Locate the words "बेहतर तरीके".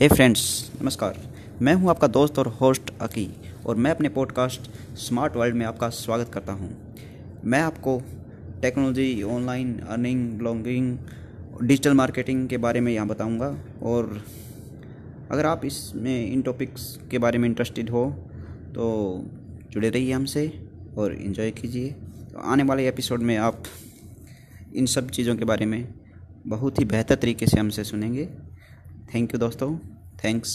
26.84-27.46